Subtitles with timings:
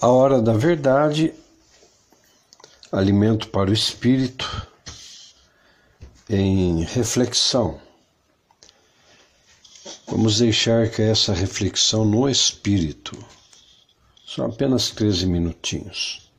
[0.00, 1.34] A hora da verdade,
[2.92, 4.68] alimento para o espírito,
[6.30, 7.80] em reflexão.
[10.06, 13.18] Vamos deixar que essa reflexão no espírito.
[14.24, 16.30] São apenas 13 minutinhos.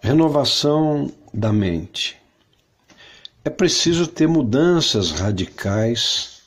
[0.00, 2.16] Renovação da mente.
[3.44, 6.44] É preciso ter mudanças radicais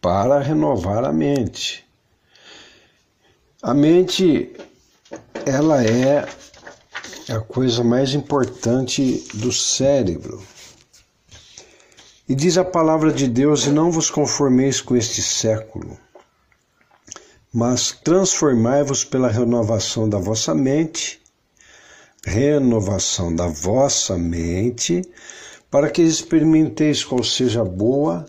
[0.00, 1.84] para renovar a mente.
[3.60, 4.54] A mente
[5.48, 6.28] ela é
[7.28, 10.42] a coisa mais importante do cérebro.
[12.28, 15.98] E diz a palavra de Deus: E não vos conformeis com este século,
[17.52, 21.20] mas transformai-vos pela renovação da vossa mente,
[22.24, 25.02] renovação da vossa mente,
[25.70, 28.26] para que experimenteis qual seja a boa,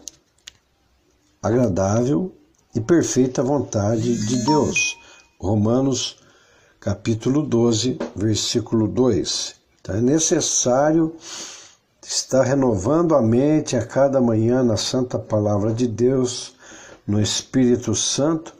[1.44, 2.34] agradável
[2.74, 4.98] e perfeita vontade de Deus.
[5.40, 6.19] Romanos
[6.80, 9.56] capítulo 12, versículo 2.
[9.82, 11.14] Então é necessário
[12.04, 16.56] estar renovando a mente a cada manhã na Santa Palavra de Deus,
[17.06, 18.54] no Espírito Santo,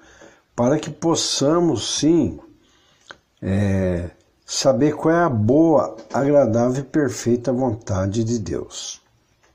[0.56, 2.40] para que possamos sim
[3.42, 4.10] é,
[4.46, 9.02] saber qual é a boa, agradável e perfeita vontade de Deus.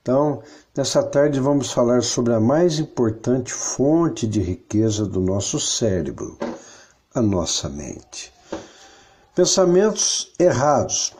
[0.01, 0.43] Então,
[0.77, 6.39] nessa tarde vamos falar sobre a mais importante fonte de riqueza do nosso cérebro,
[7.15, 8.34] a nossa mente.
[9.35, 11.13] Pensamentos errados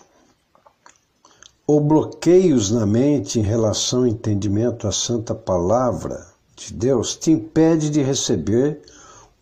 [1.67, 7.91] ou bloqueios na mente em relação ao entendimento à santa palavra de Deus te impede
[7.91, 8.81] de receber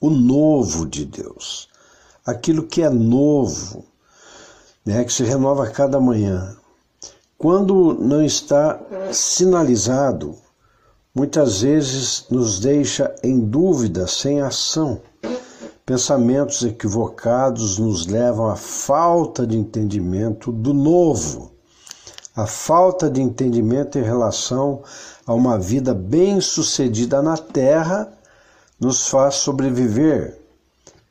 [0.00, 1.68] o novo de Deus.
[2.24, 3.84] Aquilo que é novo,
[4.86, 6.56] né, que se renova a cada manhã.
[7.36, 8.80] Quando não está
[9.12, 10.34] sinalizado,
[11.14, 15.02] muitas vezes nos deixa em dúvida, sem ação.
[15.92, 21.52] Pensamentos equivocados nos levam à falta de entendimento do novo,
[22.34, 24.82] a falta de entendimento em relação
[25.26, 28.10] a uma vida bem-sucedida na terra
[28.80, 30.40] nos faz sobreviver,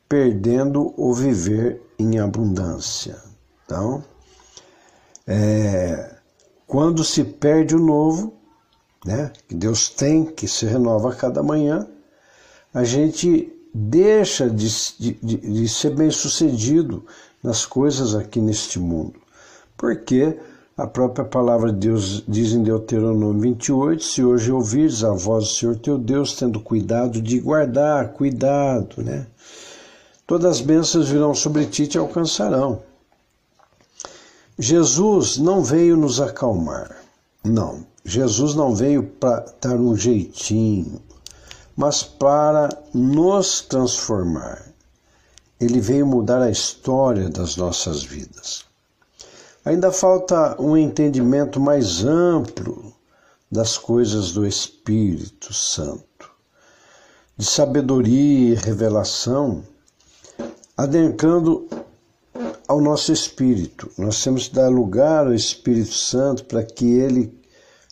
[0.08, 3.22] perdendo o viver em abundância.
[3.64, 4.02] Então,
[5.28, 6.12] é,
[6.66, 8.34] quando se perde o novo,
[9.06, 11.86] né, que Deus tem, que se renova a cada manhã,
[12.74, 14.68] a gente deixa de,
[14.98, 17.04] de, de ser bem sucedido
[17.42, 19.14] nas coisas aqui neste mundo.
[19.76, 20.38] Porque
[20.76, 25.50] a própria palavra de Deus diz em Deuteronômio 28: Se hoje ouvires a voz do
[25.50, 29.26] Senhor teu Deus, tendo cuidado de guardar, cuidado, né?
[30.26, 32.80] Todas as bênçãos virão sobre ti e te alcançarão.
[34.58, 36.96] Jesus não veio nos acalmar,
[37.44, 37.84] não.
[38.04, 41.00] Jesus não veio para dar um jeitinho,
[41.76, 44.72] mas para nos transformar.
[45.60, 48.64] Ele veio mudar a história das nossas vidas.
[49.64, 52.92] Ainda falta um entendimento mais amplo
[53.50, 56.30] das coisas do Espírito Santo,
[57.36, 59.62] de sabedoria e revelação,
[60.76, 61.68] adentrando
[62.66, 63.90] ao nosso espírito.
[63.98, 67.32] Nós temos que dar lugar ao Espírito Santo para que ele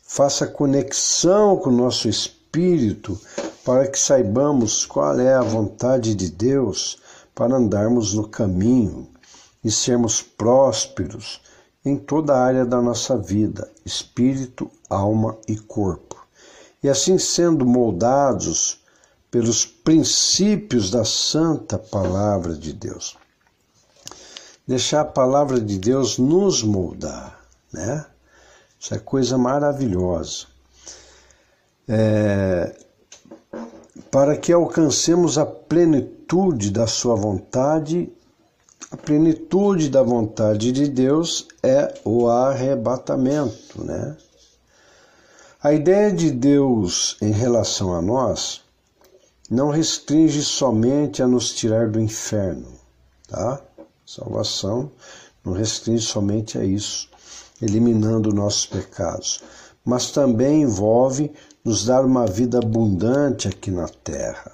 [0.02, 3.20] faça conexão com o nosso espírito
[3.64, 6.98] para que saibamos qual é a vontade de Deus
[7.34, 9.08] para andarmos no caminho
[9.62, 11.40] e sermos prósperos
[11.84, 16.16] em toda a área da nossa vida, espírito, alma e corpo.
[16.82, 18.80] E assim sendo moldados
[19.30, 23.16] pelos princípios da santa palavra de Deus.
[24.66, 27.40] Deixar a palavra de Deus nos moldar,
[27.72, 28.06] né?
[28.78, 30.46] Isso é coisa maravilhosa.
[31.88, 32.74] É,
[34.10, 38.12] para que alcancemos a plenitude da Sua vontade.
[38.90, 44.16] A plenitude da vontade de Deus é o arrebatamento, né?
[45.62, 48.62] A ideia de Deus em relação a nós
[49.48, 52.72] não restringe somente a nos tirar do inferno,
[53.28, 53.60] tá?
[54.06, 54.90] Salvação
[55.44, 57.08] não restringe somente a isso,
[57.60, 59.42] eliminando nossos pecados,
[59.84, 61.32] mas também envolve
[61.64, 64.52] nos dar uma vida abundante aqui na terra.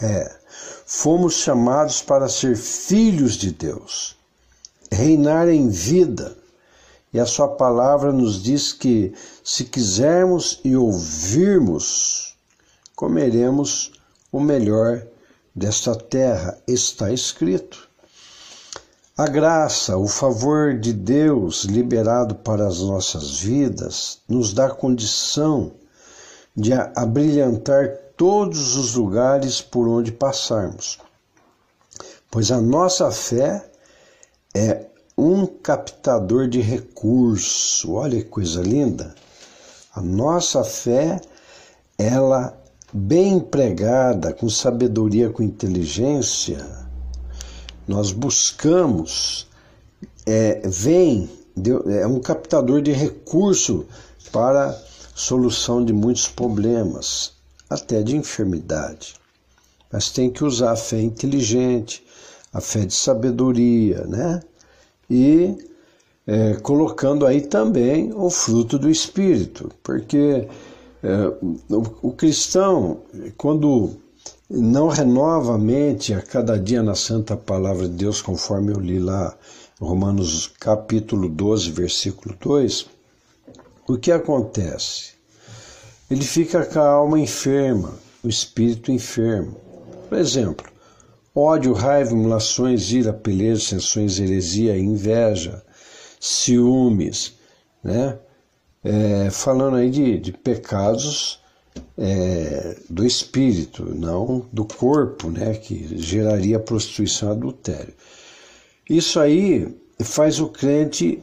[0.00, 0.36] É,
[0.86, 4.16] fomos chamados para ser filhos de Deus,
[4.90, 6.36] reinar em vida.
[7.12, 9.14] E a Sua palavra nos diz que,
[9.44, 12.34] se quisermos e ouvirmos,
[12.96, 13.92] comeremos
[14.32, 15.06] o melhor
[15.54, 16.58] desta terra.
[16.66, 17.88] Está escrito.
[19.16, 25.70] A graça, o favor de Deus liberado para as nossas vidas, nos dá condição
[26.56, 30.98] de abrilhantar todos os lugares por onde passarmos.
[32.28, 33.64] Pois a nossa fé
[34.52, 37.92] é um captador de recurso.
[37.92, 39.14] Olha que coisa linda.
[39.94, 41.20] A nossa fé,
[41.96, 42.60] ela
[42.92, 46.83] bem empregada, com sabedoria, com inteligência,
[47.86, 49.46] nós buscamos,
[50.26, 51.28] é, vem,
[52.00, 53.86] é um captador de recurso
[54.32, 54.72] para
[55.14, 57.32] solução de muitos problemas,
[57.68, 59.14] até de enfermidade.
[59.92, 62.04] Mas tem que usar a fé inteligente,
[62.52, 64.40] a fé de sabedoria, né?
[65.08, 65.56] E
[66.26, 70.48] é, colocando aí também o fruto do Espírito, porque
[71.02, 71.26] é,
[71.70, 73.02] o, o cristão,
[73.36, 73.96] quando
[74.48, 78.98] não renova a mente a cada dia na santa palavra de Deus, conforme eu li
[78.98, 79.36] lá
[79.80, 82.86] Romanos capítulo 12, versículo 2,
[83.88, 85.14] o que acontece?
[86.10, 89.56] Ele fica com a alma enferma, o espírito enfermo.
[90.08, 90.66] Por exemplo,
[91.34, 95.62] ódio, raiva, emulações, ira, peleja, sensões, heresia, inveja,
[96.20, 97.34] ciúmes,
[97.82, 98.18] né?
[98.82, 101.40] É, falando aí de, de pecados
[101.96, 105.54] é, do espírito, não do corpo, né?
[105.54, 107.94] Que geraria prostituição e adultério.
[108.88, 111.22] Isso aí faz o crente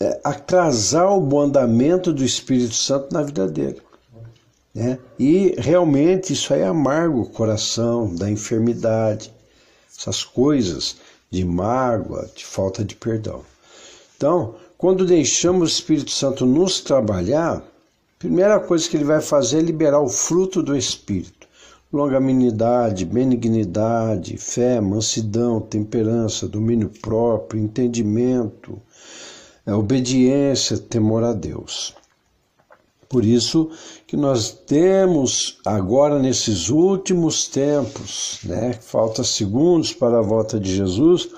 [0.00, 3.80] é, atrasar o bom andamento do Espírito Santo na vida dele.
[4.74, 4.98] Né?
[5.18, 9.32] E realmente isso aí amarga o coração da enfermidade,
[9.96, 10.96] essas coisas
[11.30, 13.42] de mágoa, de falta de perdão.
[14.16, 17.62] Então, quando deixamos o Espírito Santo nos trabalhar,
[18.22, 21.48] primeira coisa que ele vai fazer é liberar o fruto do Espírito.
[21.92, 28.80] Longanimidade, benignidade, fé, mansidão, temperança, domínio próprio, entendimento,
[29.66, 31.96] é, obediência, temor a Deus.
[33.08, 33.70] Por isso
[34.06, 41.28] que nós temos agora nesses últimos tempos, né, falta segundos para a volta de Jesus,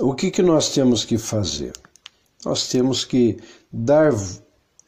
[0.00, 1.72] o que, que nós temos que fazer?
[2.46, 3.36] Nós temos que
[3.70, 4.12] dar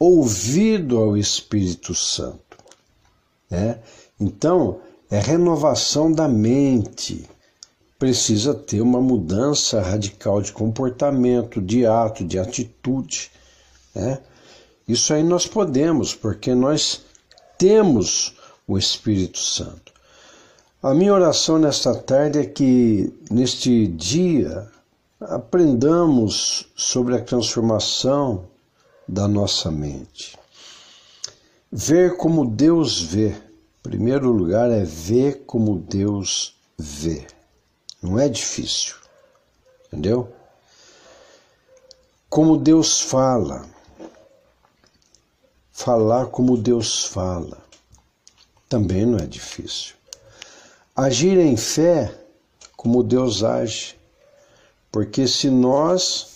[0.03, 2.57] ouvido ao Espírito Santo.
[3.47, 3.77] Né?
[4.19, 4.79] Então,
[5.11, 7.29] é renovação da mente.
[7.99, 13.29] Precisa ter uma mudança radical de comportamento, de ato, de atitude.
[13.93, 14.17] Né?
[14.87, 17.03] Isso aí nós podemos, porque nós
[17.55, 18.35] temos
[18.67, 19.93] o Espírito Santo.
[20.81, 24.67] A minha oração nesta tarde é que neste dia
[25.19, 28.49] aprendamos sobre a transformação
[29.11, 30.39] da nossa mente.
[31.71, 33.29] Ver como Deus vê.
[33.29, 37.27] Em primeiro lugar é ver como Deus vê.
[38.01, 38.95] Não é difícil.
[39.87, 40.31] Entendeu?
[42.29, 43.69] Como Deus fala
[45.81, 47.57] falar como Deus fala.
[48.69, 49.95] Também não é difícil.
[50.95, 52.13] Agir em fé
[52.77, 53.95] como Deus age.
[54.91, 56.30] Porque se nós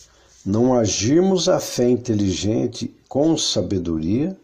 [0.45, 4.37] não agirmos a fé inteligente com sabedoria,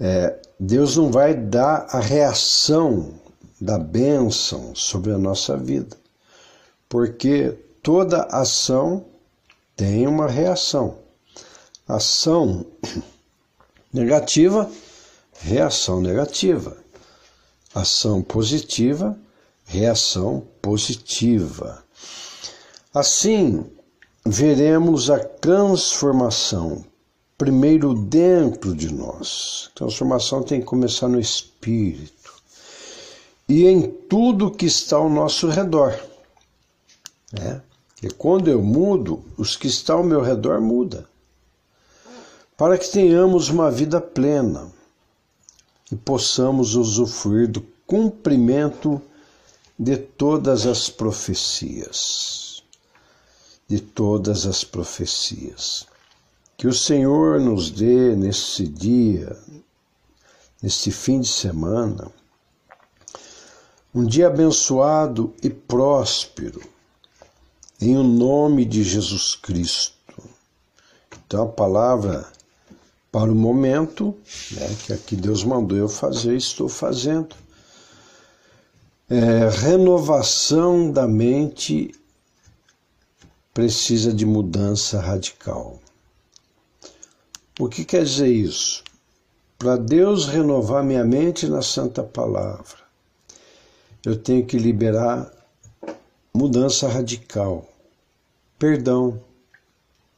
[0.00, 3.14] é, Deus não vai dar a reação
[3.60, 5.96] da bênção sobre a nossa vida.
[6.88, 9.04] Porque toda ação
[9.76, 10.98] tem uma reação.
[11.86, 12.64] Ação
[13.92, 14.70] Negativa,
[15.38, 16.78] reação negativa.
[17.74, 19.18] Ação positiva,
[19.66, 21.84] reação positiva.
[22.94, 23.66] Assim,
[24.24, 26.84] veremos a transformação
[27.36, 29.70] primeiro dentro de nós.
[29.74, 32.32] Transformação tem que começar no espírito
[33.48, 35.98] e em tudo que está ao nosso redor.
[37.32, 37.60] Né?
[38.02, 41.04] E quando eu mudo, os que estão ao meu redor mudam
[42.56, 44.70] para que tenhamos uma vida plena
[45.90, 49.02] e possamos usufruir do cumprimento
[49.76, 52.41] de todas as profecias.
[53.72, 55.86] De todas as profecias.
[56.58, 59.34] Que o Senhor nos dê nesse dia,
[60.62, 62.12] neste fim de semana,
[63.94, 66.60] um dia abençoado e próspero,
[67.80, 70.22] em o nome de Jesus Cristo.
[71.26, 72.30] Então a palavra
[73.10, 74.14] para o momento,
[74.50, 77.34] né, que aqui Deus mandou eu fazer, estou fazendo.
[79.08, 81.90] É, renovação da mente
[83.54, 85.78] precisa de mudança radical.
[87.60, 88.82] O que quer dizer isso?
[89.58, 92.78] Para Deus renovar minha mente na Santa Palavra,
[94.04, 95.30] eu tenho que liberar
[96.34, 97.68] mudança radical,
[98.58, 99.22] perdão,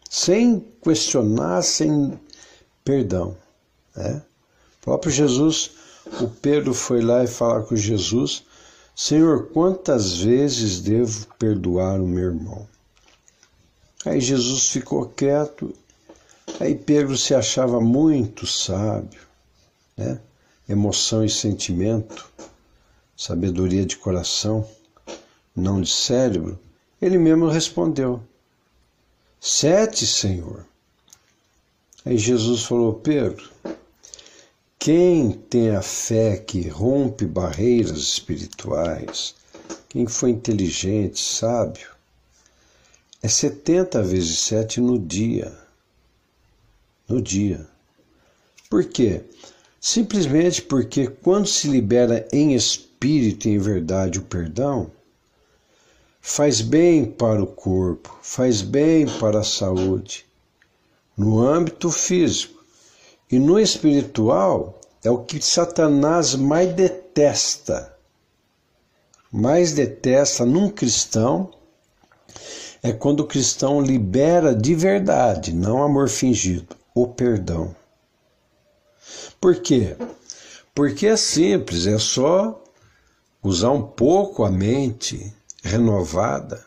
[0.08, 2.18] sem questionar, sem
[2.84, 3.36] perdão.
[3.96, 4.22] Né?
[4.78, 5.72] O próprio Jesus,
[6.20, 8.44] o Pedro foi lá e falar com Jesus:
[8.94, 12.66] Senhor, quantas vezes devo perdoar o meu irmão?
[14.04, 15.74] Aí Jesus ficou quieto.
[16.60, 19.20] Aí Pedro se achava muito sábio,
[19.96, 20.20] né?
[20.68, 22.30] Emoção e sentimento,
[23.16, 24.66] sabedoria de coração,
[25.56, 26.58] não de cérebro.
[27.00, 28.20] Ele mesmo respondeu:
[29.40, 30.66] Sete, Senhor.
[32.04, 33.50] Aí Jesus falou: Pedro,
[34.78, 39.34] quem tem a fé que rompe barreiras espirituais,
[39.88, 41.93] quem foi inteligente, sábio,
[43.24, 45.50] é 70 vezes 7 no dia.
[47.08, 47.66] No dia.
[48.68, 49.22] Por quê?
[49.80, 54.90] Simplesmente porque quando se libera em espírito e em verdade o perdão,
[56.20, 60.26] faz bem para o corpo, faz bem para a saúde,
[61.16, 62.62] no âmbito físico.
[63.32, 67.96] E no espiritual é o que Satanás mais detesta.
[69.32, 71.50] Mais detesta num cristão
[72.84, 77.74] é quando o cristão libera de verdade, não amor fingido, o perdão.
[79.40, 79.96] Por quê?
[80.74, 82.62] Porque é simples, é só
[83.42, 86.62] usar um pouco a mente renovada.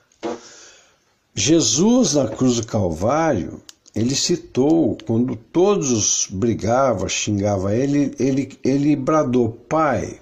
[1.35, 3.61] Jesus na cruz do Calvário,
[3.93, 10.19] ele citou, quando todos brigavam, xingavam ele, ele, ele bradou: Pai,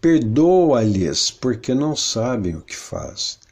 [0.00, 3.47] perdoa-lhes, porque não sabem o que fazem.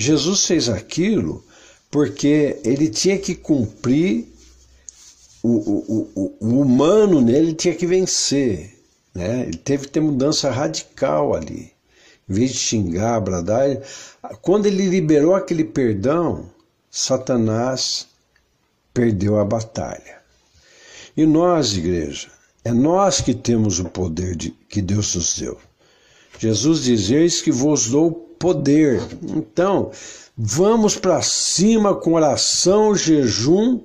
[0.00, 1.44] Jesus fez aquilo
[1.90, 4.28] porque ele tinha que cumprir,
[5.42, 8.78] o, o, o, o humano nele tinha que vencer.
[9.12, 9.42] Né?
[9.42, 11.72] Ele teve que ter mudança radical ali.
[12.28, 13.66] Em vez de xingar, bradar,
[14.40, 16.48] quando ele liberou aquele perdão,
[16.88, 18.06] Satanás
[18.94, 20.18] perdeu a batalha.
[21.16, 22.28] E nós, igreja,
[22.64, 25.58] é nós que temos o poder de, que Deus nos deu.
[26.38, 29.02] Jesus diz: Eis que vos dou poder.
[29.22, 29.90] Então,
[30.36, 33.80] vamos para cima com oração, jejum,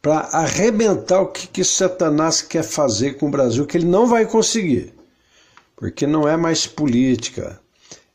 [0.00, 4.24] para arrebentar o que, que Satanás quer fazer com o Brasil, que ele não vai
[4.24, 4.94] conseguir.
[5.74, 7.60] Porque não é mais política,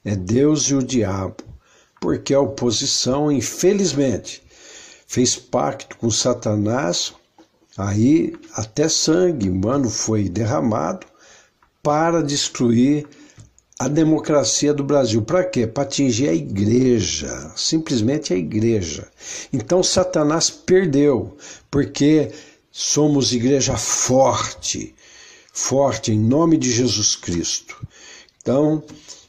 [0.05, 1.43] é Deus e o diabo.
[1.99, 4.41] Porque a oposição, infelizmente,
[5.05, 7.13] fez pacto com Satanás,
[7.77, 11.05] aí até sangue humano foi derramado
[11.83, 13.05] para destruir
[13.79, 15.21] a democracia do Brasil.
[15.21, 15.65] Para quê?
[15.65, 19.07] Para atingir a igreja, simplesmente a igreja.
[19.51, 21.35] Então Satanás perdeu,
[21.71, 22.29] porque
[22.71, 24.93] somos igreja forte,
[25.53, 27.87] forte em nome de Jesus Cristo.
[28.41, 28.83] Então,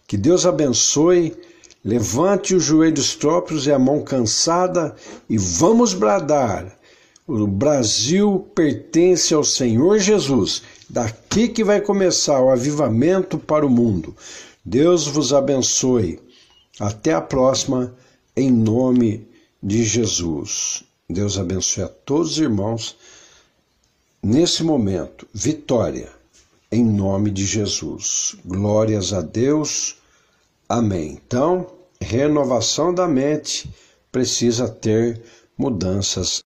[0.06, 1.36] que Deus abençoe
[1.82, 4.94] Levante os joelhos próprios e a mão cansada
[5.28, 6.78] e vamos bradar.
[7.26, 10.62] O Brasil pertence ao Senhor Jesus.
[10.90, 14.16] Daqui que vai começar o avivamento para o mundo.
[14.64, 16.18] Deus vos abençoe.
[16.80, 17.94] Até a próxima,
[18.36, 19.24] em nome
[19.62, 20.82] de Jesus.
[21.08, 22.96] Deus abençoe a todos os irmãos.
[24.20, 26.10] Nesse momento, vitória,
[26.72, 28.34] em nome de Jesus.
[28.44, 29.96] Glórias a Deus.
[30.68, 31.20] Amém.
[31.24, 31.70] Então,
[32.00, 33.70] renovação da mente
[34.10, 35.22] precisa ter
[35.56, 36.42] mudanças